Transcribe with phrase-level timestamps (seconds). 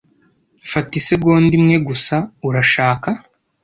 [0.71, 2.15] Fata isegonda imwe gusa,
[2.47, 3.09] urashaka?